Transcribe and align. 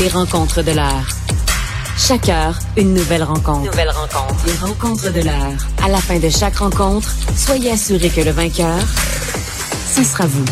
Les 0.00 0.08
rencontres 0.08 0.62
de 0.62 0.72
l'heure. 0.72 1.06
Chaque 1.98 2.28
heure, 2.28 2.58
une 2.76 2.94
nouvelle 2.94 3.22
rencontre. 3.24 3.70
Nouvelle 3.70 3.90
rencontre. 3.90 4.46
Les 4.46 4.52
rencontres 4.54 5.12
de 5.12 5.20
l'heure. 5.22 5.66
À 5.84 5.88
la 5.88 5.98
fin 5.98 6.18
de 6.18 6.28
chaque 6.28 6.56
rencontre, 6.56 7.12
soyez 7.36 7.72
assurés 7.72 8.08
que 8.08 8.20
le 8.20 8.30
vainqueur, 8.30 8.78
ce 9.94 10.04
sera 10.04 10.26
vous. 10.26 10.44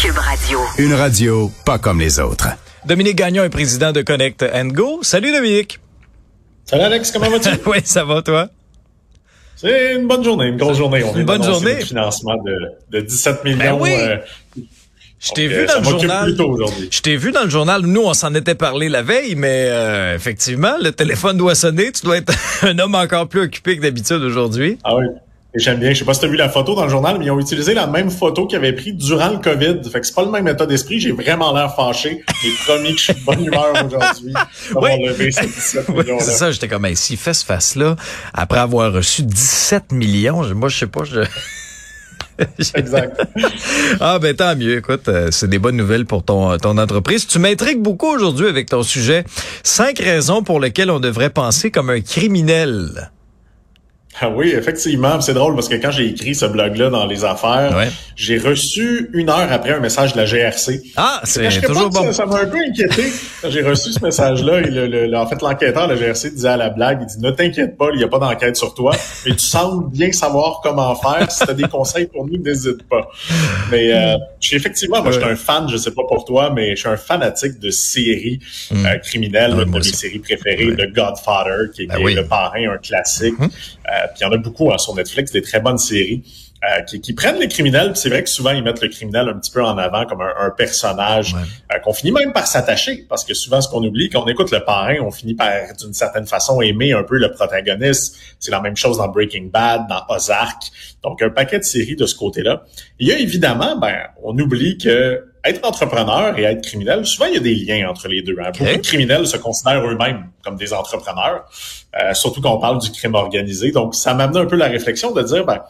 Cube 0.00 0.16
Radio. 0.16 0.60
Une 0.78 0.94
radio 0.94 1.50
pas 1.64 1.78
comme 1.78 1.98
les 2.00 2.20
autres. 2.20 2.48
Dominique 2.86 3.16
Gagnon 3.16 3.42
est 3.44 3.50
président 3.50 3.92
de 3.92 4.02
Connect 4.02 4.44
Go. 4.72 5.00
Salut 5.02 5.32
Dominique. 5.32 5.80
Salut 6.64 6.82
Alex, 6.82 7.10
comment 7.10 7.30
vas-tu? 7.30 7.48
oui, 7.66 7.78
ça 7.84 8.04
va 8.04 8.22
toi? 8.22 8.48
C'est 9.56 9.94
une 9.94 10.06
bonne 10.06 10.22
journée, 10.22 10.46
une 10.46 10.56
grosse 10.56 10.76
journée. 10.78 11.02
On 11.02 11.16
une 11.16 11.24
bonne 11.24 11.42
journée. 11.42 11.78
Un 11.80 11.84
financement 11.86 12.36
de, 12.44 12.98
de 12.98 13.00
17 13.00 13.44
millions. 13.44 13.58
Ben 13.58 13.72
oui. 13.80 13.90
euh, 13.94 14.16
Je 15.24 15.32
t'ai 15.32 15.46
vu 15.46 15.66
dans 15.66 15.78
le 15.78 15.84
journal. 15.84 16.36
Je 16.90 17.00
t'ai 17.00 17.16
vu 17.16 17.32
dans 17.32 17.44
le 17.44 17.50
journal. 17.50 17.82
Nous, 17.82 18.02
on 18.02 18.12
s'en 18.12 18.34
était 18.34 18.54
parlé 18.54 18.88
la 18.90 19.02
veille, 19.02 19.34
mais 19.36 19.68
euh, 19.70 20.14
effectivement, 20.14 20.74
le 20.82 20.92
téléphone 20.92 21.38
doit 21.38 21.54
sonner. 21.54 21.92
Tu 21.92 22.02
dois 22.04 22.18
être 22.18 22.32
un 22.62 22.78
homme 22.78 22.94
encore 22.94 23.26
plus 23.28 23.40
occupé 23.40 23.76
que 23.78 23.82
d'habitude 23.82 24.22
aujourd'hui. 24.22 24.78
Ah 24.84 24.96
oui. 24.96 25.06
Et 25.56 25.60
j'aime 25.60 25.78
bien. 25.78 25.92
Je 25.92 26.00
sais 26.00 26.04
pas 26.04 26.12
si 26.14 26.20
tu 26.20 26.26
as 26.26 26.28
vu 26.28 26.36
la 26.36 26.48
photo 26.48 26.74
dans 26.74 26.82
le 26.84 26.90
journal, 26.90 27.16
mais 27.18 27.26
ils 27.26 27.30
ont 27.30 27.38
utilisé 27.38 27.72
la 27.74 27.86
même 27.86 28.10
photo 28.10 28.46
qu'ils 28.46 28.58
avaient 28.58 28.72
pris 28.72 28.92
durant 28.92 29.30
le 29.30 29.38
COVID. 29.38 29.88
Fait 29.90 30.00
que 30.00 30.06
c'est 30.06 30.14
pas 30.14 30.24
le 30.24 30.30
même 30.30 30.48
état 30.48 30.66
d'esprit. 30.66 30.98
J'ai 31.00 31.12
vraiment 31.12 31.54
l'air 31.54 31.74
fâché. 31.74 32.22
J'ai 32.42 32.50
promis 32.66 32.92
que 32.92 32.98
je 32.98 33.04
suis 33.04 33.14
de 33.14 33.20
bonne 33.24 33.44
humeur 33.44 33.72
aujourd'hui. 33.86 34.32
Oui. 34.74 34.90
d'avoir 34.90 34.98
levé 34.98 35.30
ces 35.30 35.46
17 35.46 35.84
Oui, 35.90 35.94
millions-là. 36.02 36.24
c'est 36.24 36.32
ça. 36.32 36.50
J'étais 36.50 36.68
comme, 36.68 36.86
s'il 36.96 37.16
fait 37.16 37.34
ce 37.34 37.44
face-là, 37.46 37.96
après 38.34 38.58
avoir 38.58 38.92
reçu 38.92 39.22
17 39.22 39.92
millions, 39.92 40.42
moi, 40.54 40.68
je 40.68 40.76
sais 40.76 40.86
pas, 40.88 41.04
je... 41.04 41.20
Ah 44.00 44.18
ben 44.18 44.34
tant 44.34 44.56
mieux, 44.56 44.78
écoute, 44.78 45.08
euh, 45.08 45.28
c'est 45.30 45.48
des 45.48 45.58
bonnes 45.58 45.76
nouvelles 45.76 46.06
pour 46.06 46.24
ton, 46.24 46.56
ton 46.58 46.78
entreprise. 46.78 47.26
Tu 47.26 47.38
m'intrigues 47.38 47.80
beaucoup 47.80 48.08
aujourd'hui 48.08 48.46
avec 48.46 48.68
ton 48.68 48.82
sujet. 48.82 49.24
Cinq 49.62 49.98
raisons 49.98 50.42
pour 50.42 50.60
lesquelles 50.60 50.90
on 50.90 51.00
devrait 51.00 51.30
penser 51.30 51.70
comme 51.70 51.90
un 51.90 52.00
criminel. 52.00 53.10
Ah 54.20 54.28
oui, 54.30 54.54
effectivement. 54.56 55.20
C'est 55.20 55.34
drôle 55.34 55.54
parce 55.56 55.68
que 55.68 55.74
quand 55.74 55.90
j'ai 55.90 56.06
écrit 56.06 56.34
ce 56.36 56.46
blog-là 56.46 56.88
dans 56.88 57.04
les 57.06 57.24
affaires, 57.24 57.76
Ouais. 57.76 57.88
j'ai 58.14 58.38
reçu 58.38 59.10
une 59.12 59.28
heure 59.28 59.50
après 59.50 59.72
un 59.72 59.80
message 59.80 60.12
de 60.12 60.18
la 60.18 60.24
GRC. 60.24 60.80
Ah, 60.96 61.20
c'est 61.24 61.60
toujours 61.62 61.90
bon. 61.90 62.12
Ça 62.12 62.24
m'a 62.24 62.40
un 62.40 62.46
peu 62.46 62.58
inquiété 62.58 63.02
quand 63.42 63.50
j'ai 63.50 63.62
reçu 63.62 63.92
ce 63.92 63.98
message-là. 64.04 64.60
Et 64.60 64.70
le, 64.70 64.86
le- 64.86 65.06
le- 65.08 65.16
en 65.16 65.26
fait, 65.26 65.42
l'enquêteur, 65.42 65.88
le 65.88 65.96
GRC, 65.96 66.30
disait 66.30 66.48
à 66.48 66.56
la 66.56 66.70
blague, 66.70 67.00
il 67.02 67.06
dit, 67.06 67.18
ne 67.20 67.30
t'inquiète 67.32 67.76
pas, 67.76 67.88
il 67.92 67.98
n'y 67.98 68.04
a 68.04 68.08
pas 68.08 68.20
d'enquête 68.20 68.56
sur 68.56 68.72
toi, 68.74 68.92
mais 69.26 69.32
tu 69.32 69.44
sembles 69.44 69.90
bien 69.90 70.12
savoir 70.12 70.60
comment 70.62 70.94
faire. 70.94 71.28
Si 71.32 71.44
tu 71.44 71.50
as 71.50 71.54
des 71.54 71.64
conseils 71.68 72.06
pour 72.06 72.24
nous, 72.26 72.38
n'hésite 72.38 72.84
pas. 72.88 73.08
Mais 73.72 73.92
euh, 73.92 74.16
je 74.40 74.46
suis 74.48 74.56
effectivement, 74.56 75.02
moi, 75.02 75.10
je 75.10 75.18
suis 75.18 75.28
un 75.28 75.34
fan, 75.36 75.68
je 75.68 75.76
sais 75.76 75.90
pas 75.90 76.02
pour 76.08 76.24
toi, 76.24 76.50
mais 76.54 76.76
je 76.76 76.80
suis 76.80 76.88
un 76.88 76.96
fanatique 76.96 77.58
de 77.58 77.70
séries 77.70 78.38
Mm. 78.70 78.86
euh, 78.86 78.98
criminelles. 78.98 79.54
Moi 79.54 79.64
de 79.64 79.70
mes 79.70 79.82
séries 79.82 80.20
préférées, 80.20 80.74
The 80.76 80.92
Godfather, 80.94 81.70
qui 81.74 81.82
est, 81.82 81.86
Ben 81.86 81.96
qui 81.96 82.00
est 82.02 82.04
oui. 82.04 82.14
le 82.14 82.24
parrain, 82.26 82.70
un 82.74 82.78
classique. 82.78 83.38
Mhm. 83.38 83.50
Euh, 83.50 84.03
puis 84.08 84.18
il 84.20 84.22
y 84.22 84.26
en 84.26 84.32
a 84.32 84.36
beaucoup 84.38 84.72
hein, 84.72 84.78
sur 84.78 84.94
Netflix, 84.94 85.32
des 85.32 85.42
très 85.42 85.60
bonnes 85.60 85.78
séries. 85.78 86.22
euh, 86.64 86.80
qui, 86.84 86.98
qui 87.02 87.12
prennent 87.12 87.38
les 87.38 87.48
criminels, 87.48 87.94
c'est 87.94 88.08
vrai 88.08 88.22
que 88.22 88.30
souvent 88.30 88.50
ils 88.52 88.62
mettent 88.62 88.80
le 88.80 88.88
criminel 88.88 89.28
un 89.28 89.34
petit 89.38 89.50
peu 89.50 89.62
en 89.62 89.76
avant 89.76 90.06
comme 90.06 90.22
un, 90.22 90.32
un 90.46 90.50
personnage 90.50 91.34
Ouais. 91.34 91.40
euh, 91.74 91.78
qu'on 91.80 91.92
finit 91.92 92.10
même 92.12 92.32
par 92.32 92.46
s'attacher, 92.46 93.04
parce 93.06 93.22
que 93.22 93.34
souvent 93.34 93.60
ce 93.60 93.68
qu'on 93.68 93.82
oublie, 93.84 94.08
quand 94.08 94.22
on 94.24 94.28
écoute 94.28 94.50
le 94.50 94.60
parrain, 94.64 94.96
on 95.02 95.10
finit 95.10 95.34
par 95.34 95.50
d'une 95.78 95.92
certaine 95.92 96.26
façon 96.26 96.62
aimer 96.62 96.92
un 96.94 97.02
peu 97.02 97.18
le 97.18 97.30
protagoniste. 97.32 98.16
C'est 98.40 98.50
la 98.50 98.60
même 98.62 98.76
chose 98.76 98.96
dans 98.96 99.08
Breaking 99.08 99.50
Bad, 99.52 99.88
dans 99.88 100.04
Ozark, 100.08 100.62
donc 101.02 101.20
un 101.20 101.28
paquet 101.28 101.58
de 101.58 101.64
séries 101.64 101.96
de 101.96 102.06
ce 102.06 102.14
côté-là. 102.14 102.62
Il 102.98 103.08
y 103.08 103.12
a 103.12 103.18
évidemment, 103.18 103.76
ben, 103.76 103.98
on 104.22 104.38
oublie 104.38 104.78
que 104.78 105.22
être 105.44 105.66
entrepreneur 105.66 106.38
et 106.38 106.42
être 106.42 106.62
criminel, 106.62 107.04
souvent 107.04 107.26
il 107.26 107.34
y 107.34 107.36
a 107.36 107.40
des 107.40 107.54
liens 107.54 107.88
entre 107.88 108.08
les 108.08 108.22
deux. 108.22 108.36
hein. 108.40 108.50
Beaucoup 108.58 108.76
de 108.76 108.78
criminels 108.78 109.26
se 109.26 109.36
considèrent 109.36 109.86
eux-mêmes 109.86 110.28
comme 110.42 110.56
des 110.56 110.72
entrepreneurs, 110.72 111.44
euh, 112.00 112.14
surtout 112.14 112.40
quand 112.40 112.54
on 112.54 112.60
parle 112.60 112.80
du 112.80 112.90
crime 112.90 113.14
organisé. 113.14 113.70
Donc 113.70 113.94
ça 113.94 114.14
m'amène 114.14 114.38
un 114.38 114.46
peu 114.46 114.56
la 114.56 114.68
réflexion 114.68 115.12
de 115.12 115.22
dire, 115.22 115.44
ben, 115.44 115.60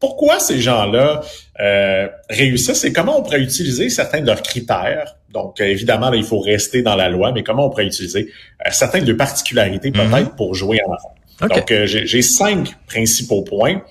pourquoi 0.00 0.38
ces 0.38 0.60
gens-là 0.60 1.22
euh, 1.60 2.06
réussissent 2.30 2.84
et 2.84 2.92
comment 2.92 3.18
on 3.18 3.22
pourrait 3.22 3.40
utiliser 3.40 3.88
certains 3.90 4.20
de 4.20 4.26
leurs 4.26 4.42
critères? 4.42 5.16
Donc, 5.30 5.60
euh, 5.60 5.64
évidemment, 5.64 6.10
là, 6.10 6.16
il 6.16 6.24
faut 6.24 6.38
rester 6.38 6.82
dans 6.82 6.94
la 6.94 7.08
loi, 7.08 7.32
mais 7.32 7.42
comment 7.42 7.66
on 7.66 7.70
pourrait 7.70 7.86
utiliser 7.86 8.28
euh, 8.64 8.70
certaines 8.70 9.04
de 9.04 9.12
particularités 9.12 9.90
peut-être 9.90 10.36
pour 10.36 10.54
jouer 10.54 10.78
en 10.86 10.92
affaires. 10.92 11.10
OK. 11.42 11.48
Donc, 11.54 11.70
euh, 11.72 11.86
j'ai 11.86 12.06
j'ai 12.06 12.22
cinq 12.22 12.76
principaux 12.86 13.42
points. 13.42 13.82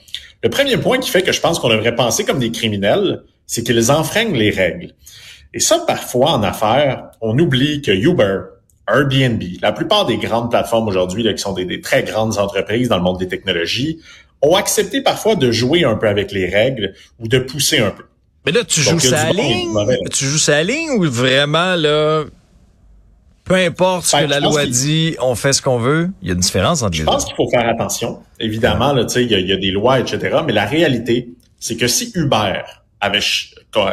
Le 0.43 0.49
premier 0.49 0.77
point 0.77 0.97
qui 0.99 1.09
fait 1.09 1.23
que 1.23 1.31
je 1.31 1.41
pense 1.41 1.59
qu'on 1.59 1.69
devrait 1.69 1.95
penser 1.95 2.23
comme 2.23 2.39
des 2.39 2.51
criminels, 2.51 3.23
c'est 3.47 3.63
qu'ils 3.63 3.91
enfreignent 3.91 4.35
les 4.35 4.51
règles. 4.51 4.93
Et 5.53 5.59
ça, 5.59 5.79
parfois, 5.87 6.31
en 6.33 6.43
affaires, 6.43 7.05
on 7.21 7.37
oublie 7.39 7.81
que 7.81 7.91
Uber, 7.91 8.39
Airbnb, 8.87 9.41
la 9.61 9.71
plupart 9.71 10.05
des 10.05 10.17
grandes 10.17 10.51
plateformes 10.51 10.87
aujourd'hui, 10.87 11.23
qui 11.33 11.37
sont 11.41 11.53
des, 11.53 11.65
des 11.65 11.81
très 11.81 12.03
grandes 12.03 12.37
entreprises 12.37 12.89
dans 12.89 12.97
le 12.97 13.03
monde 13.03 13.17
des 13.17 13.27
technologies, 13.27 13.99
ont 14.41 14.55
accepté 14.55 15.01
parfois 15.01 15.35
de 15.35 15.51
jouer 15.51 15.83
un 15.83 15.95
peu 15.95 16.07
avec 16.07 16.31
les 16.31 16.47
règles 16.47 16.93
ou 17.19 17.27
de 17.27 17.39
pousser 17.39 17.79
un 17.79 17.89
peu. 17.89 18.03
Mais 18.45 18.51
là, 18.51 18.63
tu 18.63 18.81
joues 18.81 18.91
Donc, 18.91 19.05
a 19.05 19.09
sa 19.09 19.29
ligne, 19.31 19.73
tu 20.13 20.25
joues 20.25 20.37
sa 20.37 20.61
ligne 20.63 20.91
ou 20.91 21.03
vraiment, 21.09 21.75
là, 21.75 22.23
peu 23.43 23.55
importe 23.55 24.05
ce 24.05 24.15
Ben, 24.17 24.25
que 24.25 24.29
la 24.29 24.37
je 24.37 24.41
pense 24.43 24.53
loi 24.53 24.65
dit, 24.65 25.15
on 25.21 25.35
fait 25.35 25.53
ce 25.53 25.61
qu'on 25.61 25.79
veut? 25.79 26.09
Il 26.21 26.27
y 26.27 26.31
a 26.31 26.33
une 26.33 26.39
différence 26.41 26.81
entre 26.81 26.93
Je 26.93 26.99
les 26.99 27.05
pense 27.05 27.23
deux. 27.23 27.27
qu'il 27.29 27.35
faut 27.35 27.49
faire 27.49 27.67
attention. 27.67 28.19
Évidemment, 28.39 28.93
là, 28.93 29.05
tu 29.05 29.13
sais, 29.15 29.23
il 29.23 29.31
y, 29.31 29.35
a- 29.35 29.39
il 29.39 29.47
y 29.47 29.53
a 29.53 29.57
des 29.57 29.71
lois, 29.71 29.99
etc. 29.99 30.37
Mais 30.45 30.53
la 30.53 30.65
réalité, 30.65 31.29
c'est 31.59 31.75
que 31.77 31.87
si 31.87 32.11
Uber 32.15 32.61
avait 32.99 33.19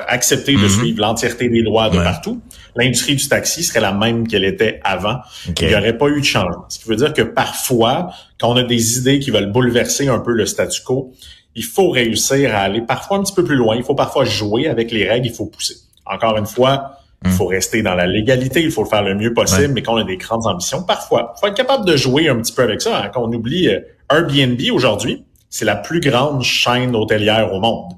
accepté 0.08 0.54
de 0.54 0.58
Mhm. 0.58 0.68
suivre 0.68 1.00
l'entièreté 1.00 1.48
des 1.48 1.60
lois 1.62 1.90
de 1.90 1.98
Ouais. 1.98 2.04
partout, 2.04 2.40
l'industrie 2.76 3.16
du 3.16 3.28
taxi 3.28 3.62
serait 3.62 3.80
la 3.80 3.92
même 3.92 4.26
qu'elle 4.26 4.44
était 4.44 4.80
avant. 4.82 5.18
OK. 5.48 5.60
Il 5.60 5.68
n'y 5.68 5.74
aurait 5.74 5.96
pas 5.98 6.08
eu 6.08 6.20
de 6.20 6.24
changement. 6.26 6.64
Ce 6.68 6.78
qui 6.78 6.88
veut 6.88 6.96
dire 6.96 7.12
que 7.12 7.22
parfois, 7.22 8.10
quand 8.40 8.50
on 8.52 8.56
a 8.56 8.62
des 8.62 8.98
idées 8.98 9.18
qui 9.18 9.30
veulent 9.30 9.52
bouleverser 9.52 10.08
un 10.08 10.18
peu 10.20 10.32
le 10.32 10.46
statu 10.46 10.82
quo, 10.82 11.12
il 11.54 11.64
faut 11.64 11.90
réussir 11.90 12.54
à 12.54 12.60
aller 12.60 12.80
parfois 12.80 13.18
un 13.18 13.22
petit 13.22 13.34
peu 13.34 13.44
plus 13.44 13.56
loin. 13.56 13.76
Il 13.76 13.84
faut 13.84 13.94
parfois 13.94 14.24
jouer 14.24 14.68
avec 14.68 14.90
les 14.90 15.08
règles, 15.08 15.26
il 15.26 15.32
faut 15.32 15.46
pousser. 15.46 15.76
Encore 16.06 16.36
une 16.36 16.46
fois, 16.46 16.98
il 17.24 17.30
faut 17.30 17.46
rester 17.46 17.82
dans 17.82 17.94
la 17.94 18.06
légalité, 18.06 18.62
il 18.62 18.70
faut 18.70 18.82
le 18.82 18.88
faire 18.88 19.02
le 19.02 19.14
mieux 19.14 19.32
possible, 19.32 19.62
Ouais. 19.62 19.68
mais 19.68 19.82
quand 19.82 19.94
on 19.94 19.98
a 19.98 20.04
des 20.04 20.16
grandes 20.16 20.46
ambitions, 20.46 20.82
parfois, 20.82 21.32
il 21.36 21.40
faut 21.40 21.46
être 21.46 21.54
capable 21.56 21.84
de 21.86 21.96
jouer 21.96 22.28
un 22.28 22.36
petit 22.36 22.52
peu 22.52 22.62
avec 22.62 22.80
ça. 22.82 23.02
hein. 23.04 23.10
Quand 23.14 23.22
on 23.22 23.32
oublie 23.32 23.68
euh, 23.68 23.80
Airbnb 24.10 24.60
aujourd'hui, 24.72 25.24
c'est 25.48 25.64
la 25.64 25.76
plus 25.76 26.00
grande 26.00 26.42
chaîne 26.42 26.94
hôtelière 26.96 27.52
au 27.54 27.60
monde. 27.60 27.92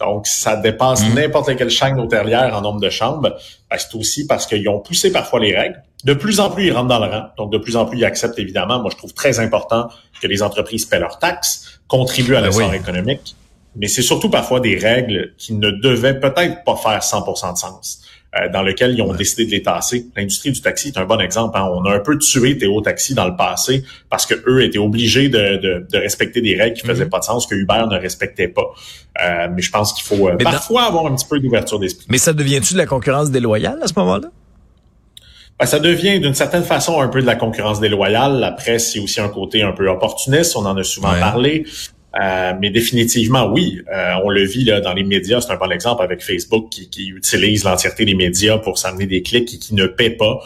Donc, 0.00 0.26
ça 0.26 0.56
dépasse 0.56 1.02
n'importe 1.14 1.56
quelle 1.56 1.70
chaîne 1.70 1.98
hôtelière 1.98 2.54
en 2.56 2.60
nombre 2.60 2.80
de 2.80 2.90
chambres. 2.90 3.36
Ben, 3.70 3.78
c'est 3.78 3.94
aussi 3.96 4.26
parce 4.26 4.46
qu'ils 4.46 4.68
ont 4.68 4.78
poussé 4.80 5.10
parfois 5.10 5.40
les 5.40 5.56
règles. 5.56 5.82
De 6.04 6.14
plus 6.14 6.38
en 6.38 6.50
plus, 6.50 6.66
ils 6.66 6.72
rentrent 6.72 6.88
dans 6.88 7.04
le 7.04 7.10
rang. 7.10 7.24
Donc, 7.36 7.50
de 7.50 7.58
plus 7.58 7.76
en 7.76 7.84
plus, 7.84 7.98
ils 7.98 8.04
acceptent, 8.04 8.38
évidemment. 8.38 8.80
Moi, 8.80 8.90
je 8.92 8.96
trouve 8.96 9.12
très 9.12 9.40
important 9.40 9.88
que 10.20 10.26
les 10.28 10.42
entreprises 10.42 10.84
paient 10.84 11.00
leurs 11.00 11.18
taxes, 11.18 11.80
contribuent 11.88 12.36
à 12.36 12.40
Ben 12.40 12.46
l'essor 12.46 12.70
oui. 12.70 12.76
économique. 12.76 13.34
Mais 13.74 13.88
c'est 13.88 14.02
surtout 14.02 14.30
parfois 14.30 14.60
des 14.60 14.76
règles 14.76 15.34
qui 15.36 15.54
ne 15.54 15.70
devaient 15.70 16.18
peut-être 16.18 16.64
pas 16.64 16.76
faire 16.76 17.00
100% 17.00 17.52
de 17.52 17.58
sens, 17.58 18.02
dans 18.52 18.62
lesquelles 18.62 18.92
ils 18.94 19.00
ont 19.02 19.14
décidé 19.14 19.46
de 19.46 19.50
les 19.50 19.62
tasser. 19.62 20.06
L'industrie 20.16 20.52
du 20.52 20.60
taxi 20.60 20.88
est 20.88 20.98
un 20.98 21.06
bon 21.06 21.18
exemple. 21.18 21.56
hein. 21.58 21.66
On 21.72 21.84
a 21.86 21.94
un 21.94 22.00
peu 22.00 22.18
tué 22.18 22.58
Théo 22.58 22.80
Taxi 22.82 23.14
dans 23.14 23.26
le 23.26 23.34
passé 23.36 23.84
parce 24.10 24.26
que 24.26 24.34
eux 24.46 24.62
étaient 24.62 24.78
obligés 24.78 25.28
de, 25.30 25.56
de- 25.56 25.86
de 25.90 25.98
respecter 25.98 26.40
des 26.42 26.54
règles 26.54 26.76
qui 26.76 26.86
faisaient 26.86 27.04
Mhm. 27.04 27.10
pas 27.10 27.20
de 27.20 27.24
sens, 27.24 27.46
que 27.46 27.54
Uber 27.54 27.84
ne 27.90 27.96
respectait 27.98 28.48
pas. 28.48 28.66
Euh, 29.24 29.48
mais 29.54 29.62
je 29.62 29.70
pense 29.70 29.94
qu'il 29.94 30.04
faut 30.04 30.28
euh, 30.28 30.36
dans- 30.36 30.44
parfois 30.50 30.82
avoir 30.84 31.06
un 31.06 31.14
petit 31.16 31.26
peu 31.26 31.40
d'ouverture 31.40 31.78
d'esprit. 31.78 32.06
Mais 32.10 32.18
ça 32.18 32.32
devient-tu 32.34 32.74
de 32.74 32.78
la 32.78 32.86
concurrence 32.86 33.30
déloyale 33.30 33.78
à 33.82 33.86
ce 33.88 33.94
moment-là? 33.96 34.28
Ben, 35.58 35.66
ça 35.66 35.80
devient 35.80 36.20
d'une 36.20 36.34
certaine 36.34 36.62
façon 36.62 37.00
un 37.00 37.08
peu 37.08 37.20
de 37.20 37.26
la 37.26 37.34
concurrence 37.34 37.80
déloyale. 37.80 38.38
La 38.38 38.52
presse, 38.52 38.92
c'est 38.92 39.00
aussi 39.00 39.20
un 39.20 39.28
côté 39.28 39.62
un 39.62 39.72
peu 39.72 39.88
opportuniste. 39.88 40.54
On 40.54 40.64
en 40.66 40.76
a 40.76 40.84
souvent 40.84 41.12
Ouais. 41.14 41.18
parlé. 41.20 41.64
Euh, 42.16 42.52
mais 42.60 42.70
définitivement, 42.70 43.46
oui. 43.52 43.82
Euh, 43.92 44.14
on 44.24 44.30
le 44.30 44.44
vit 44.44 44.64
là, 44.64 44.80
dans 44.80 44.94
les 44.94 45.04
médias. 45.04 45.40
C'est 45.40 45.52
un 45.52 45.56
bon 45.56 45.70
exemple 45.70 46.02
avec 46.02 46.22
Facebook 46.22 46.70
qui, 46.70 46.88
qui 46.88 47.08
utilise 47.08 47.64
l'entièreté 47.64 48.04
des 48.04 48.14
médias 48.14 48.58
pour 48.58 48.78
s'amener 48.78 49.06
des 49.06 49.22
clics 49.22 49.54
et 49.54 49.58
qui 49.58 49.74
ne 49.74 49.86
paie 49.86 50.10
pas. 50.10 50.40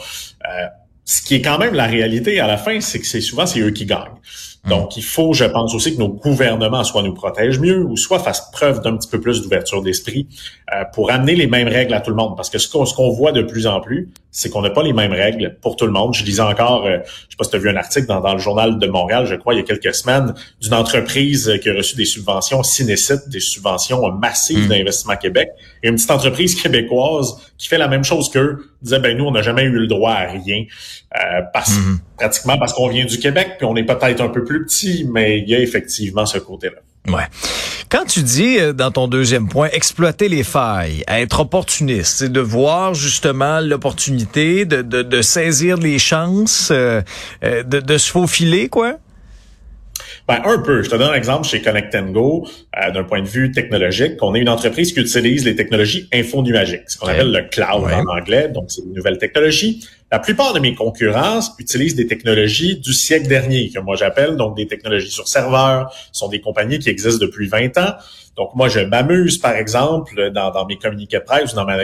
Euh, 0.45 0.67
ce 1.05 1.23
qui 1.23 1.37
est 1.37 1.43
quand 1.43 1.59
même 1.59 1.75
la 1.75 1.87
réalité 1.87 2.41
à 2.41 2.47
la 2.47 2.57
fin, 2.57 2.81
c'est 2.81 3.01
que 3.01 3.07
c'est 3.07 3.21
souvent 3.21 3.47
c'est 3.47 3.61
eux 3.61 3.71
qui 3.71 3.87
gagnent. 3.87 4.19
Donc, 4.69 4.97
il 4.97 5.03
faut, 5.03 5.33
je 5.33 5.45
pense 5.45 5.75
aussi, 5.75 5.97
que 5.97 5.99
nos 5.99 6.09
gouvernements 6.09 6.85
soit 6.85 7.03
nous 7.03 7.15
protègent 7.15 7.59
mieux 7.59 7.83
ou 7.83 7.97
soit 7.97 8.21
fassent 8.21 8.49
preuve 8.53 8.81
d'un 8.81 8.97
petit 8.97 9.09
peu 9.09 9.21
plus 9.21 9.43
d'ouverture 9.43 9.83
d'esprit 9.83 10.29
euh, 10.73 10.85
pour 10.95 11.11
amener 11.11 11.35
les 11.35 11.49
mêmes 11.49 11.67
règles 11.67 11.95
à 11.95 12.01
tout 12.01 12.11
le 12.11 12.17
monde. 12.17 12.37
Parce 12.37 12.49
que 12.49 12.59
ce 12.59 12.69
qu'on 12.69 12.87
ce 12.87 12.95
qu'on 12.95 13.11
voit 13.11 13.33
de 13.33 13.43
plus 13.43 13.67
en 13.67 13.81
plus, 13.81 14.11
c'est 14.31 14.51
qu'on 14.51 14.63
n'a 14.63 14.71
pas 14.71 14.85
les 14.85 14.93
mêmes 14.93 15.13
règles 15.13 15.57
pour 15.61 15.75
tout 15.75 15.85
le 15.85 15.93
monde. 15.93 16.15
Je 16.15 16.25
lisais 16.25 16.43
encore, 16.43 16.87
euh, 16.87 16.99
je 17.05 17.31
sais 17.31 17.37
pas 17.37 17.45
si 17.45 17.51
tu 17.51 17.57
as 17.57 17.59
vu 17.59 17.71
un 17.71 17.77
article 17.77 18.07
dans, 18.07 18.21
dans 18.21 18.35
le 18.35 18.39
journal 18.39 18.79
de 18.79 18.87
Montréal, 18.87 19.27
je 19.27 19.35
crois, 19.35 19.55
il 19.55 19.59
y 19.59 19.61
a 19.61 19.65
quelques 19.65 19.95
semaines, 19.95 20.33
d'une 20.61 20.75
entreprise 20.75 21.59
qui 21.61 21.69
a 21.69 21.75
reçu 21.75 21.97
des 21.97 22.05
subventions 22.05 22.63
Cinécite, 22.63 23.29
des 23.29 23.41
subventions 23.41 24.11
massives 24.13 24.63
Mm. 24.67 24.69
d'investissement 24.69 25.17
Québec, 25.17 25.51
et 25.83 25.89
une 25.89 25.97
petite 25.97 26.11
entreprise 26.11 26.55
québécoise 26.63 27.37
qui 27.59 27.69
fait 27.69 27.79
la 27.79 27.89
même 27.89 28.05
chose 28.05 28.31
qu'eux, 28.31 28.72
disait, 28.83 28.99
ben 28.99 29.17
nous, 29.17 29.25
on 29.25 29.31
n'a 29.31 29.43
jamais 29.43 29.63
eu 29.63 29.71
le 29.79 29.87
droit 29.87 30.13
à 30.13 30.27
rien, 30.31 30.65
euh, 31.17 31.41
parce, 31.53 31.77
Mhm. 31.77 31.99
pratiquement 32.19 32.59
parce 32.59 32.73
qu'on 32.73 32.89
vient 32.89 33.05
du 33.05 33.19
Québec, 33.19 33.53
puis 33.59 33.67
on 33.67 33.77
est 33.77 33.85
peut-être 33.85 34.21
un 34.21 34.29
peu 34.29 34.45
plus 34.45 34.65
petit, 34.65 35.07
mais 35.11 35.39
il 35.39 35.49
y 35.49 35.55
a 35.55 35.61
effectivement 35.61 36.27
ce 36.27 36.39
côté-là. 36.39 36.79
Ouais. 37.13 37.25
Quand 37.89 38.05
tu 38.05 38.23
dis 38.23 38.59
euh, 38.61 38.73
dans 38.73 38.93
ton 38.93 39.09
deuxième 39.09 39.49
point, 39.49 39.69
exploiter 39.73 40.29
les 40.29 40.45
failles, 40.45 41.03
être 41.09 41.41
opportuniste, 41.41 42.19
c'est 42.19 42.31
de 42.33 42.41
voir 42.41 42.95
justement 42.95 43.59
l'opportunité, 43.61 44.65
de, 44.67 44.83
de, 44.83 45.03
de, 45.03 45.21
saisir 45.21 45.77
les 45.79 45.99
chances, 45.99 46.69
euh, 46.71 47.03
euh, 47.45 47.65
de, 47.65 47.81
de 47.81 47.99
se 47.99 48.09
faufiler, 48.11 48.69
quoi? 48.69 48.99
Ben, 50.29 50.41
un 50.45 50.59
peu. 50.59 50.83
Je 50.83 50.91
te 50.91 50.97
donne 50.97 51.11
un 51.11 51.15
exemple 51.15 51.47
chez 51.47 51.61
Connect 51.61 51.97
Go, 52.13 52.47
euh, 52.77 52.91
d'un 52.91 53.05
point 53.05 53.23
de 53.23 53.29
vue 53.29 53.51
technologique. 53.51 54.23
On 54.23 54.35
est 54.35 54.41
une 54.41 54.49
entreprise 54.49 54.93
qui 54.93 55.01
utilise 55.01 55.45
les 55.45 55.57
technologies 55.57 56.09
infonuagiques, 56.13 56.89
ce 56.89 56.99
qu'on 56.99 57.09
appelle 57.09 57.33
le 57.33 57.43
cloud 57.49 57.91
en 57.93 58.19
anglais, 58.19 58.49
donc 58.49 58.67
c'est 58.69 58.83
une 58.83 58.95
nouvelle 58.95 59.19
technologie. 59.19 59.87
La 60.11 60.19
plupart 60.19 60.53
de 60.53 60.61
mes 60.61 60.75
concurrents 60.75 61.41
utilisent 61.59 61.95
des 61.95 62.07
technologies 62.07 62.79
du 62.79 62.93
siècle 62.93 63.29
dernier, 63.29 63.71
que 63.71 63.81
moi 63.81 63.97
j'appelle 63.97 64.37
donc 64.37 64.57
des 64.57 64.67
technologies 64.67 65.11
sur 65.11 65.27
serveur, 65.27 65.93
sont 66.13 66.29
des 66.29 66.41
compagnies 66.41 66.79
qui 66.79 66.91
existent 66.91 67.25
depuis 67.25 67.49
20 67.49 67.79
ans. 67.79 67.95
Donc 68.37 68.55
moi, 68.55 68.69
je 68.69 68.81
m'amuse, 68.81 69.39
par 69.39 69.57
exemple, 69.57 70.31
dans, 70.31 70.51
dans 70.51 70.67
mes 70.67 70.77
communiqués 70.77 71.19
de 71.19 71.25
presse 71.25 71.53
ou 71.53 71.57
dans 71.57 71.67
ma 71.67 71.79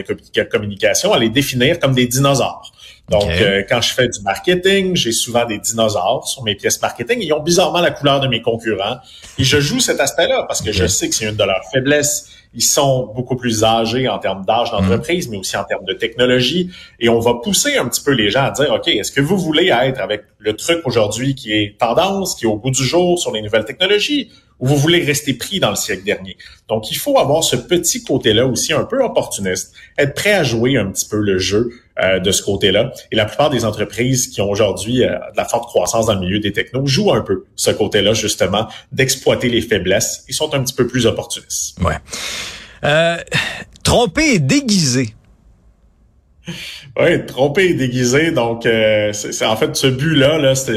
communication, 0.50 1.12
à 1.12 1.18
les 1.18 1.28
définir 1.28 1.78
comme 1.78 1.94
des 1.94 2.06
dinosaures. 2.06 2.72
Donc, 3.08 3.30
euh, 3.30 3.62
quand 3.68 3.80
je 3.80 3.94
fais 3.94 4.08
du 4.08 4.20
marketing, 4.20 4.94
j'ai 4.94 5.12
souvent 5.12 5.46
des 5.46 5.58
dinosaures 5.58 6.28
sur 6.28 6.42
mes 6.42 6.54
pièces 6.54 6.80
marketing. 6.82 7.20
Ils 7.22 7.32
ont 7.32 7.42
bizarrement 7.42 7.80
la 7.80 7.90
couleur 7.90 8.20
de 8.20 8.28
mes 8.28 8.42
concurrents. 8.42 8.98
Et 9.38 9.44
je 9.44 9.60
joue 9.60 9.80
cet 9.80 9.98
aspect-là 9.98 10.44
parce 10.46 10.60
que 10.60 10.72
je 10.72 10.86
sais 10.86 11.08
que 11.08 11.14
c'est 11.14 11.26
une 11.26 11.36
de 11.36 11.44
leurs 11.44 11.64
faiblesses. 11.72 12.30
Ils 12.54 12.62
sont 12.62 13.10
beaucoup 13.14 13.36
plus 13.36 13.64
âgés 13.64 14.08
en 14.08 14.18
termes 14.18 14.44
d'âge 14.44 14.70
d'entreprise, 14.70 15.28
mm. 15.28 15.30
mais 15.30 15.36
aussi 15.38 15.56
en 15.56 15.64
termes 15.64 15.84
de 15.84 15.94
technologie. 15.94 16.70
Et 17.00 17.08
on 17.08 17.18
va 17.18 17.34
pousser 17.34 17.76
un 17.76 17.88
petit 17.88 18.02
peu 18.02 18.12
les 18.12 18.30
gens 18.30 18.44
à 18.44 18.50
dire, 18.50 18.72
OK, 18.72 18.88
est-ce 18.88 19.12
que 19.12 19.20
vous 19.20 19.38
voulez 19.38 19.68
être 19.68 20.00
avec 20.00 20.24
le 20.38 20.54
truc 20.54 20.80
aujourd'hui 20.84 21.34
qui 21.34 21.52
est 21.52 21.78
tendance, 21.78 22.34
qui 22.34 22.44
est 22.44 22.48
au 22.48 22.56
bout 22.56 22.70
du 22.70 22.84
jour 22.84 23.18
sur 23.18 23.32
les 23.32 23.40
nouvelles 23.40 23.64
technologies? 23.64 24.30
Ou 24.60 24.66
vous 24.66 24.76
voulez 24.76 25.04
rester 25.04 25.34
pris 25.34 25.60
dans 25.60 25.70
le 25.70 25.76
siècle 25.76 26.04
dernier. 26.04 26.36
Donc, 26.68 26.90
il 26.90 26.96
faut 26.96 27.18
avoir 27.18 27.44
ce 27.44 27.56
petit 27.56 28.02
côté-là 28.02 28.46
aussi 28.46 28.72
un 28.72 28.84
peu 28.84 29.02
opportuniste, 29.02 29.72
être 29.96 30.14
prêt 30.14 30.32
à 30.32 30.42
jouer 30.42 30.76
un 30.76 30.86
petit 30.86 31.06
peu 31.08 31.18
le 31.18 31.38
jeu 31.38 31.70
euh, 32.00 32.18
de 32.18 32.30
ce 32.30 32.42
côté-là. 32.42 32.92
Et 33.12 33.16
la 33.16 33.24
plupart 33.24 33.50
des 33.50 33.64
entreprises 33.64 34.28
qui 34.28 34.40
ont 34.40 34.50
aujourd'hui 34.50 35.04
euh, 35.04 35.10
de 35.10 35.36
la 35.36 35.44
forte 35.44 35.66
croissance 35.66 36.06
dans 36.06 36.14
le 36.14 36.20
milieu 36.20 36.40
des 36.40 36.52
technos 36.52 36.86
jouent 36.86 37.12
un 37.12 37.22
peu 37.22 37.44
ce 37.56 37.70
côté-là, 37.70 38.14
justement, 38.14 38.68
d'exploiter 38.92 39.48
les 39.48 39.60
faiblesses. 39.60 40.24
Ils 40.28 40.34
sont 40.34 40.54
un 40.54 40.62
petit 40.62 40.74
peu 40.74 40.86
plus 40.86 41.06
opportunistes. 41.06 41.78
Ouais. 41.80 41.96
Euh, 42.84 43.16
tromper 43.82 44.34
et 44.34 44.38
déguiser. 44.38 45.14
Oui, 46.98 47.26
trompé 47.26 47.66
et 47.66 47.74
déguisé. 47.74 48.30
Donc, 48.30 48.66
euh, 48.66 49.12
c'est 49.12 49.44
en 49.44 49.56
fait 49.56 49.76
ce 49.76 49.86
but-là, 49.86 50.38
là, 50.38 50.54
ça 50.54 50.72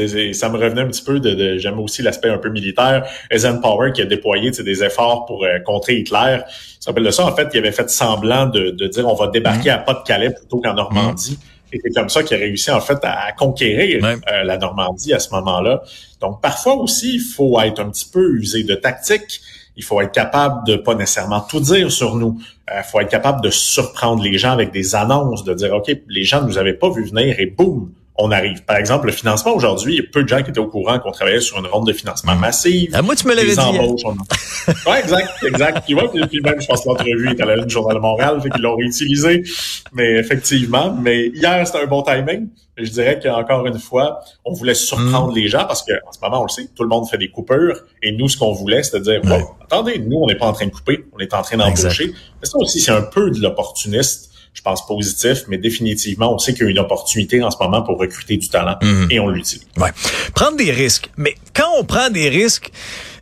me 0.48 0.58
revenait 0.58 0.82
un 0.82 0.88
petit 0.88 1.02
peu 1.02 1.20
de. 1.20 1.34
de 1.34 1.58
J'aime 1.58 1.78
aussi 1.78 2.02
l'aspect 2.02 2.28
un 2.28 2.38
peu 2.38 2.50
militaire. 2.50 3.06
Eisenhower 3.30 3.92
qui 3.92 4.02
a 4.02 4.04
déployé 4.04 4.50
des 4.50 4.84
efforts 4.84 5.26
pour 5.26 5.44
euh, 5.44 5.58
contrer 5.60 5.96
Hitler. 5.96 6.40
Ça 6.80 6.90
s'appelle 6.90 7.12
ça. 7.12 7.26
En 7.26 7.34
fait, 7.34 7.48
il 7.52 7.58
avait 7.58 7.72
fait 7.72 7.88
semblant 7.90 8.46
de, 8.46 8.70
de 8.70 8.86
dire 8.86 9.08
on 9.08 9.14
va 9.14 9.28
débarquer 9.28 9.70
mhm. 9.70 9.76
à 9.76 9.78
Pas-de-Calais 9.78 10.30
plutôt 10.30 10.60
qu'en 10.60 10.74
Normandie. 10.74 11.38
Et 11.72 11.80
c'est 11.82 11.90
comme 11.90 12.08
ça 12.08 12.22
qu'il 12.22 12.36
a 12.36 12.40
réussi 12.40 12.70
en 12.70 12.80
fait 12.80 12.98
à, 13.02 13.32
conquérir 13.32 14.04
euh, 14.04 14.44
la 14.44 14.58
Normandie 14.58 15.14
à 15.14 15.18
ce 15.18 15.30
moment-là. 15.30 15.82
Donc, 16.20 16.40
parfois 16.40 16.74
aussi, 16.74 17.14
il 17.14 17.20
faut 17.20 17.58
être 17.60 17.80
un 17.80 17.88
petit 17.90 18.08
peu 18.12 18.34
usé 18.34 18.62
de 18.62 18.74
tactique 18.74 19.40
il 19.76 19.84
faut 19.84 20.00
être 20.00 20.12
capable 20.12 20.66
de 20.66 20.76
pas 20.76 20.94
nécessairement 20.94 21.40
tout 21.40 21.60
dire 21.60 21.90
sur 21.90 22.16
nous. 22.16 22.38
Il 22.68 22.74
euh, 22.74 22.82
faut 22.82 23.00
être 23.00 23.10
capable 23.10 23.40
de 23.40 23.50
surprendre 23.50 24.22
les 24.22 24.36
gens 24.38 24.52
avec 24.52 24.70
des 24.70 24.94
annonces, 24.94 25.44
de 25.44 25.54
dire, 25.54 25.72
OK, 25.74 25.90
les 26.08 26.24
gens 26.24 26.42
ne 26.42 26.46
nous 26.46 26.58
avaient 26.58 26.74
pas 26.74 26.90
vu 26.90 27.04
venir 27.04 27.38
et 27.38 27.46
boum, 27.46 27.90
on 28.16 28.30
arrive. 28.30 28.62
Par 28.64 28.76
exemple, 28.76 29.06
le 29.06 29.12
financement 29.12 29.54
aujourd'hui, 29.54 29.94
il 29.94 29.96
y 29.96 30.00
a 30.00 30.10
peu 30.10 30.22
de 30.22 30.28
gens 30.28 30.42
qui 30.42 30.50
étaient 30.50 30.58
au 30.58 30.68
courant 30.68 30.98
qu'on 30.98 31.12
travaillait 31.12 31.40
sur 31.40 31.58
une 31.58 31.66
ronde 31.66 31.86
de 31.86 31.92
financement 31.92 32.36
massive. 32.36 32.90
Ah, 32.92 33.02
moi, 33.02 33.16
tu 33.16 33.26
me 33.26 33.34
l'avais 33.34 33.54
dit. 33.54 33.62
Oui, 34.86 34.94
exact, 35.02 35.28
exact. 35.44 35.82
Puis, 35.84 35.94
ouais, 35.94 36.08
puis 36.08 36.40
même, 36.40 36.60
je 36.60 36.66
pense 36.66 36.82
que 36.82 36.88
l'entrevue 36.88 37.30
est 37.30 37.40
à 37.40 37.46
la 37.46 37.64
du 37.64 37.72
Journal 37.72 37.96
de 37.96 38.00
Montréal, 38.00 38.40
fait 38.40 38.50
qu'ils 38.50 38.62
l'ont 38.62 38.76
réutilisé. 38.76 39.42
Mais 39.92 40.18
effectivement, 40.18 40.96
mais 41.00 41.28
hier, 41.28 41.66
c'était 41.66 41.82
un 41.82 41.86
bon 41.86 42.02
timing. 42.02 42.48
Je 42.76 42.88
dirais 42.88 43.18
qu'encore 43.20 43.66
une 43.66 43.78
fois, 43.78 44.20
on 44.44 44.52
voulait 44.52 44.74
surprendre 44.74 45.32
mm. 45.32 45.34
les 45.34 45.48
gens 45.48 45.64
parce 45.64 45.82
que 45.82 45.92
en 46.06 46.12
ce 46.12 46.20
moment, 46.22 46.40
on 46.40 46.44
le 46.44 46.48
sait, 46.48 46.68
tout 46.74 46.84
le 46.84 46.88
monde 46.88 47.08
fait 47.08 47.18
des 47.18 47.28
coupures. 47.28 47.80
Et 48.02 48.12
nous, 48.12 48.28
ce 48.28 48.36
qu'on 48.36 48.52
voulait, 48.52 48.82
c'était 48.82 49.00
de 49.00 49.04
dire, 49.04 49.20
attendez, 49.60 49.98
nous, 49.98 50.18
on 50.18 50.26
n'est 50.26 50.36
pas 50.36 50.46
en 50.46 50.52
train 50.52 50.66
de 50.66 50.72
couper, 50.72 51.04
on 51.12 51.18
est 51.18 51.34
en 51.34 51.42
train 51.42 51.56
d'embaucher. 51.56 52.12
Mais 52.40 52.46
ça 52.46 52.58
aussi, 52.58 52.80
c'est 52.80 52.92
un 52.92 53.02
peu 53.02 53.30
de 53.30 53.40
l'opportuniste 53.40 54.31
je 54.54 54.62
pense, 54.62 54.86
positif, 54.86 55.44
mais 55.48 55.58
définitivement, 55.58 56.34
on 56.34 56.38
sait 56.38 56.52
qu'il 56.52 56.64
y 56.64 56.68
a 56.68 56.70
une 56.70 56.78
opportunité 56.78 57.42
en 57.42 57.50
ce 57.50 57.56
moment 57.60 57.82
pour 57.82 57.98
recruter 57.98 58.36
du 58.36 58.48
talent 58.48 58.76
mhm. 58.82 59.08
et 59.10 59.18
on 59.18 59.28
l'utilise. 59.28 59.66
Ouais. 59.76 59.90
Prendre 60.34 60.56
des 60.56 60.70
risques. 60.70 61.10
Mais 61.16 61.34
quand 61.54 61.70
on 61.78 61.84
prend 61.84 62.10
des 62.10 62.28
risques, 62.28 62.70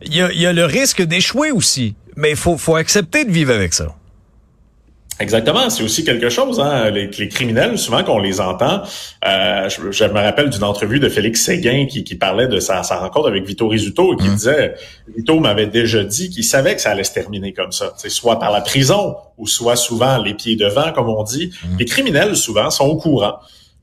il 0.03 0.15
y 0.15 0.21
a, 0.21 0.31
y 0.33 0.45
a, 0.45 0.53
le 0.53 0.65
risque 0.65 1.01
d'échouer 1.01 1.51
aussi. 1.51 1.95
Mais 2.17 2.31
il 2.31 2.35
faut, 2.35 2.57
faut 2.57 2.75
accepter 2.75 3.23
de 3.23 3.31
vivre 3.31 3.53
avec 3.53 3.73
ça. 3.73 3.95
Exactement, 5.21 5.69
c'est 5.69 5.83
aussi 5.83 6.03
quelque 6.03 6.29
chose. 6.29 6.59
Hein? 6.59 6.89
Les, 6.89 7.07
les 7.07 7.29
criminels, 7.29 7.77
souvent 7.77 8.03
qu'on 8.03 8.17
les 8.17 8.41
entend, 8.41 8.81
euh, 9.27 9.69
je, 9.69 10.05
me 10.05 10.19
rappelle 10.19 10.49
d'une 10.49 10.63
entrevue 10.63 10.99
de 10.99 11.09
Félix 11.09 11.43
Séguin 11.43 11.85
qui, 11.85 12.03
qui 12.03 12.15
parlait 12.15 12.47
de 12.47 12.59
sa, 12.59 12.81
sa, 12.81 12.97
rencontre 12.97 13.27
avec 13.27 13.45
Vito 13.45 13.67
Rizzuto 13.67 14.13
et 14.13 14.17
qui 14.17 14.27
mmh. 14.27 14.33
disait, 14.33 14.75
Vito 15.15 15.39
m'avait 15.39 15.67
déjà 15.67 16.03
dit 16.03 16.31
qu'il 16.31 16.43
savait 16.43 16.75
que 16.75 16.81
ça 16.81 16.89
allait 16.89 17.03
se 17.03 17.13
terminer 17.13 17.53
comme 17.53 17.71
ça, 17.71 17.93
soit 18.07 18.39
par 18.39 18.51
la 18.51 18.61
prison 18.61 19.15
ou 19.37 19.45
soit 19.45 19.75
souvent 19.75 20.17
les 20.17 20.33
pieds 20.33 20.55
devant, 20.55 20.91
comme 20.91 21.09
on 21.09 21.23
dit. 21.23 21.51
Mmh. 21.63 21.77
Les 21.77 21.85
criminels, 21.85 22.35
souvent, 22.35 22.71
sont 22.71 22.85
au 22.85 22.97
courant 22.97 23.35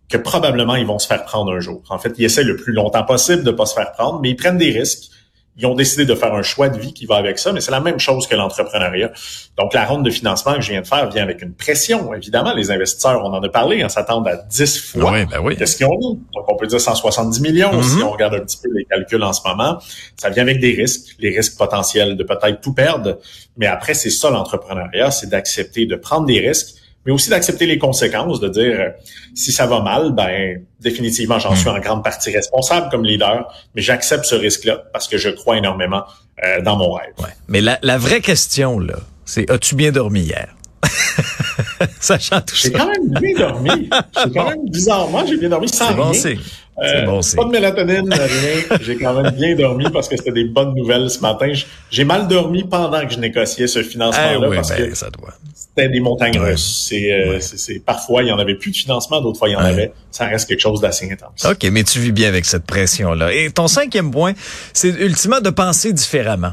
que 0.08 0.16
probablement 0.16 0.74
ils 0.74 0.86
vont 0.86 0.98
se 0.98 1.06
faire 1.06 1.24
prendre 1.24 1.52
un 1.52 1.60
jour. 1.60 1.82
En 1.88 1.98
fait, 1.98 2.14
ils 2.18 2.24
essaient 2.24 2.42
le 2.42 2.56
plus 2.56 2.72
longtemps 2.72 3.04
possible 3.04 3.44
de 3.44 3.50
pas 3.52 3.66
se 3.66 3.74
faire 3.74 3.92
prendre, 3.92 4.20
mais 4.20 4.30
ils 4.30 4.36
prennent 4.36 4.58
des 4.58 4.70
risques 4.70 5.10
ils 5.58 5.66
ont 5.66 5.74
décidé 5.74 6.06
de 6.06 6.14
faire 6.14 6.32
un 6.34 6.42
choix 6.42 6.68
de 6.68 6.78
vie 6.78 6.92
qui 6.92 7.04
va 7.04 7.16
avec 7.16 7.38
ça, 7.38 7.52
mais 7.52 7.60
c'est 7.60 7.72
la 7.72 7.80
même 7.80 7.98
chose 7.98 8.28
que 8.28 8.36
l'entrepreneuriat. 8.36 9.10
Donc, 9.58 9.74
la 9.74 9.84
ronde 9.84 10.04
de 10.04 10.10
financement 10.10 10.54
que 10.54 10.60
je 10.60 10.70
viens 10.70 10.82
de 10.82 10.86
faire 10.86 11.10
vient 11.10 11.24
avec 11.24 11.42
une 11.42 11.52
pression. 11.52 12.14
Évidemment, 12.14 12.54
les 12.54 12.70
investisseurs, 12.70 13.24
on 13.24 13.32
en 13.32 13.42
a 13.42 13.48
parlé, 13.48 13.82
hein, 13.82 13.88
s'attendent 13.88 14.28
à 14.28 14.36
10 14.36 14.78
fois 14.78 15.12
oui, 15.12 15.26
ben 15.26 15.40
oui. 15.42 15.56
qu'est-ce 15.56 15.76
qu'ils 15.76 15.86
ont 15.86 15.98
mis. 15.98 16.14
Donc, 16.32 16.44
on 16.46 16.56
peut 16.56 16.68
dire 16.68 16.80
170 16.80 17.40
millions 17.40 17.72
mm-hmm. 17.72 17.96
si 17.96 18.02
on 18.04 18.10
regarde 18.10 18.34
un 18.34 18.40
petit 18.40 18.58
peu 18.62 18.70
les 18.72 18.84
calculs 18.84 19.22
en 19.22 19.32
ce 19.32 19.40
moment. 19.46 19.78
Ça 20.16 20.30
vient 20.30 20.44
avec 20.44 20.60
des 20.60 20.74
risques, 20.74 21.16
les 21.18 21.36
risques 21.36 21.58
potentiels 21.58 22.16
de 22.16 22.22
peut-être 22.22 22.60
tout 22.60 22.72
perdre. 22.72 23.18
Mais 23.56 23.66
après, 23.66 23.94
c'est 23.94 24.10
ça 24.10 24.30
l'entrepreneuriat, 24.30 25.10
c'est 25.10 25.28
d'accepter 25.28 25.86
de 25.86 25.96
prendre 25.96 26.26
des 26.26 26.38
risques 26.38 26.76
mais 27.08 27.14
aussi 27.14 27.30
d'accepter 27.30 27.64
les 27.64 27.78
conséquences, 27.78 28.38
de 28.38 28.50
dire 28.50 28.78
euh, 28.78 28.90
si 29.34 29.50
ça 29.50 29.66
va 29.66 29.80
mal, 29.80 30.12
ben 30.12 30.62
définitivement 30.78 31.38
j'en 31.38 31.54
hmm. 31.54 31.56
suis 31.56 31.68
en 31.70 31.78
grande 31.78 32.04
partie 32.04 32.30
responsable 32.30 32.90
comme 32.90 33.02
leader, 33.02 33.50
mais 33.74 33.80
j'accepte 33.80 34.26
ce 34.26 34.34
risque-là 34.34 34.82
parce 34.92 35.08
que 35.08 35.16
je 35.16 35.30
crois 35.30 35.56
énormément 35.56 36.02
euh, 36.44 36.60
dans 36.60 36.76
mon 36.76 36.92
rêve. 36.92 37.14
Ouais. 37.18 37.30
Mais 37.48 37.62
la, 37.62 37.78
la 37.80 37.96
vraie 37.96 38.20
question 38.20 38.78
là, 38.78 38.96
c'est 39.24 39.50
as-tu 39.50 39.74
bien 39.74 39.90
dormi 39.90 40.20
hier? 40.20 40.54
Sachant 41.98 42.42
tout 42.42 42.54
ça. 42.54 42.68
J'ai 42.68 42.72
quand 42.72 42.86
même 42.86 43.08
bien 43.08 43.34
dormi. 43.38 43.70
J'ai 43.70 44.30
quand 44.30 44.50
même 44.50 44.68
bizarrement 44.68 45.24
j'ai 45.26 45.38
bien 45.38 45.48
dormi 45.48 45.68
sans 45.70 45.94
bon, 45.94 46.10
rien. 46.10 46.34
Euh, 46.80 47.06
bon, 47.06 47.20
pas 47.36 47.44
de 47.44 47.50
mélatonine, 47.50 48.12
rien. 48.12 48.78
J'ai 48.82 48.96
quand 48.98 49.20
même 49.20 49.32
bien 49.34 49.56
dormi 49.56 49.86
parce 49.90 50.08
que 50.08 50.16
c'était 50.16 50.32
des 50.32 50.44
bonnes 50.44 50.74
nouvelles 50.74 51.08
ce 51.08 51.20
matin. 51.20 51.50
J'ai 51.90 52.04
mal 52.04 52.28
dormi 52.28 52.64
pendant 52.64 53.00
que 53.06 53.14
je 53.14 53.18
négociais 53.18 53.66
ce 53.66 53.82
financement-là 53.82 54.34
eh 54.34 54.46
oui, 54.46 54.56
parce 54.56 54.68
ben, 54.68 54.90
que 54.90 54.94
ça 54.94 55.08
doit. 55.08 55.32
C'était 55.78 55.92
des 55.92 56.00
montagnes 56.00 56.38
russes. 56.38 56.86
C'est, 56.88 57.12
euh, 57.12 57.38
c'est, 57.40 57.78
parfois 57.80 58.22
il 58.22 58.28
y 58.28 58.32
en 58.32 58.38
avait 58.38 58.54
plus 58.54 58.70
de 58.70 58.76
financement, 58.76 59.20
d'autres 59.20 59.38
fois 59.38 59.48
il 59.48 59.52
y 59.52 59.56
en 59.56 59.60
avait. 59.60 59.92
Ça 60.10 60.26
reste 60.26 60.48
quelque 60.48 60.60
chose 60.60 60.80
d'assez 60.80 61.10
intense. 61.10 61.44
Ok, 61.44 61.68
mais 61.70 61.84
tu 61.84 62.00
vis 62.00 62.12
bien 62.12 62.28
avec 62.28 62.44
cette 62.44 62.64
pression-là. 62.64 63.32
Et 63.32 63.50
ton 63.50 63.68
cinquième 63.68 64.10
point, 64.10 64.32
c'est 64.72 64.88
ultimement 64.88 65.40
de 65.40 65.50
penser 65.50 65.92
différemment. 65.92 66.52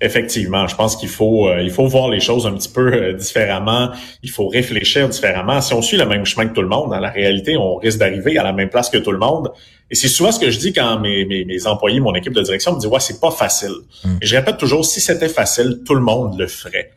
Effectivement, 0.00 0.66
je 0.66 0.74
pense 0.74 0.96
qu'il 0.96 1.08
faut 1.08 1.48
euh, 1.48 1.62
il 1.62 1.70
faut 1.70 1.86
voir 1.86 2.08
les 2.08 2.20
choses 2.20 2.46
un 2.46 2.52
petit 2.52 2.68
peu 2.68 2.92
euh, 2.92 3.12
différemment. 3.14 3.90
Il 4.22 4.30
faut 4.30 4.48
réfléchir 4.48 5.08
différemment. 5.08 5.60
Si 5.60 5.72
on 5.72 5.82
suit 5.82 5.96
le 5.96 6.04
même 6.04 6.26
chemin 6.26 6.46
que 6.46 6.54
tout 6.54 6.62
le 6.62 6.68
monde, 6.68 6.90
dans 6.90 6.98
la 6.98 7.10
réalité, 7.10 7.56
on 7.56 7.76
risque 7.76 7.98
d'arriver 7.98 8.36
à 8.36 8.42
la 8.42 8.52
même 8.52 8.68
place 8.68 8.90
que 8.90 8.98
tout 8.98 9.12
le 9.12 9.18
monde. 9.18 9.52
Et 9.90 9.94
c'est 9.94 10.08
souvent 10.08 10.32
ce 10.32 10.40
que 10.40 10.50
je 10.50 10.58
dis 10.58 10.72
quand 10.72 10.98
mes, 10.98 11.24
mes, 11.24 11.44
mes 11.44 11.66
employés, 11.66 12.00
mon 12.00 12.14
équipe 12.14 12.34
de 12.34 12.42
direction 12.42 12.74
me 12.74 12.80
disent 12.80 12.90
ouais 12.90 13.00
c'est 13.00 13.20
pas 13.20 13.30
facile. 13.30 13.74
Hmm. 14.04 14.16
Et 14.20 14.26
je 14.26 14.36
répète 14.36 14.58
toujours 14.58 14.84
si 14.84 15.00
c'était 15.00 15.28
facile, 15.28 15.80
tout 15.86 15.94
le 15.94 16.02
monde 16.02 16.38
le 16.38 16.48
ferait. 16.48 16.90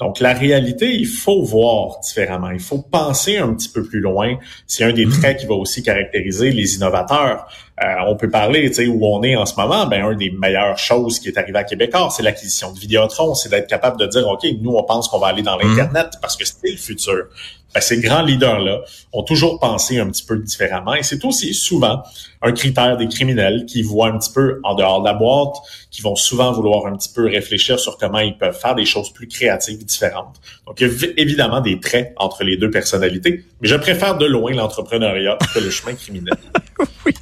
Donc, 0.00 0.20
la 0.20 0.32
réalité, 0.32 0.92
il 0.92 1.06
faut 1.06 1.42
voir 1.42 2.00
différemment. 2.00 2.50
Il 2.50 2.60
faut 2.60 2.78
penser 2.78 3.36
un 3.36 3.54
petit 3.54 3.68
peu 3.68 3.84
plus 3.84 4.00
loin. 4.00 4.36
C'est 4.66 4.84
un 4.84 4.92
des 4.92 5.06
hmm. 5.06 5.12
traits 5.12 5.40
qui 5.40 5.46
va 5.46 5.54
aussi 5.54 5.82
caractériser 5.82 6.50
les 6.50 6.74
innovateurs. 6.74 7.46
Euh, 7.82 7.86
on 8.06 8.16
peut 8.16 8.30
parler, 8.30 8.68
tu 8.68 8.74
sais, 8.74 8.86
où 8.86 9.04
on 9.04 9.22
est 9.24 9.34
en 9.34 9.46
ce 9.46 9.56
moment. 9.56 9.86
Ben, 9.86 10.04
un 10.04 10.14
des 10.14 10.30
meilleures 10.30 10.78
choses 10.78 11.18
qui 11.18 11.28
est 11.28 11.36
arrivé 11.36 11.58
à 11.58 11.64
Québécois, 11.64 12.08
c'est 12.14 12.22
l'acquisition 12.22 12.72
de 12.72 12.78
Vidéotron. 12.78 13.34
C'est 13.34 13.48
d'être 13.48 13.66
capable 13.66 13.98
de 13.98 14.06
dire, 14.06 14.28
OK, 14.28 14.46
nous, 14.60 14.76
on 14.76 14.84
pense 14.84 15.08
qu'on 15.08 15.18
va 15.18 15.28
aller 15.28 15.42
dans 15.42 15.56
hmm. 15.56 15.62
l'Internet 15.62 16.12
parce 16.20 16.36
que 16.36 16.44
c'est 16.44 16.70
le 16.70 16.76
futur. 16.76 17.26
Ben, 17.74 17.80
ces 17.80 18.00
grands 18.00 18.22
leaders-là 18.22 18.82
ont 19.12 19.24
toujours 19.24 19.58
pensé 19.58 19.98
un 19.98 20.08
petit 20.08 20.24
peu 20.24 20.38
différemment. 20.38 20.94
Et 20.94 21.02
c'est 21.02 21.24
aussi 21.24 21.52
souvent 21.52 22.04
un 22.42 22.52
critère 22.52 22.96
des 22.96 23.08
criminels 23.08 23.66
qui 23.66 23.82
voient 23.82 24.06
un 24.06 24.18
petit 24.18 24.32
peu 24.32 24.60
en 24.62 24.76
dehors 24.76 25.00
de 25.00 25.06
la 25.08 25.14
boîte, 25.14 25.56
qui 25.90 26.00
vont 26.00 26.14
souvent 26.14 26.52
vouloir 26.52 26.86
un 26.86 26.96
petit 26.96 27.12
peu 27.12 27.26
réfléchir 27.26 27.80
sur 27.80 27.98
comment 27.98 28.20
ils 28.20 28.38
peuvent 28.38 28.56
faire 28.56 28.76
des 28.76 28.86
choses 28.86 29.12
plus 29.12 29.26
créatives, 29.26 29.84
différentes. 29.84 30.36
Donc, 30.68 30.80
il 30.80 30.86
y 30.86 30.90
a 30.90 31.08
évidemment 31.16 31.60
des 31.60 31.80
traits 31.80 32.12
entre 32.18 32.44
les 32.44 32.56
deux 32.56 32.70
personnalités, 32.70 33.44
mais 33.60 33.66
je 33.66 33.74
préfère 33.74 34.16
de 34.16 34.26
loin 34.26 34.52
l'entrepreneuriat 34.52 35.38
que 35.52 35.58
le 35.58 35.70
chemin 35.70 35.94
criminel. 35.94 36.34
oui. 37.06 37.14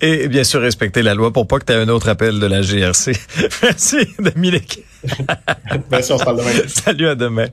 Et 0.00 0.28
bien 0.28 0.44
sûr, 0.44 0.60
respecter 0.60 1.02
la 1.02 1.14
loi 1.14 1.32
pour 1.32 1.46
pas 1.46 1.58
que 1.58 1.64
tu 1.64 1.72
aies 1.72 1.76
un 1.76 1.88
autre 1.88 2.08
appel 2.08 2.38
de 2.40 2.46
la 2.46 2.62
GRC. 2.62 3.12
Merci, 3.62 3.96
Dominique. 4.18 4.84
Merci, 5.90 6.12
on 6.12 6.18
se 6.18 6.24
parle 6.24 6.38
demain. 6.38 6.50
Salut, 6.68 7.08
à 7.08 7.14
demain. 7.14 7.48